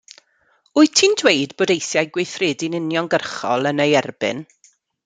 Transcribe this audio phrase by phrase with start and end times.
[0.77, 4.45] Wyt ti'n dweud bod eisiau gweithredu'n uniongyrchol yn ei erbyn?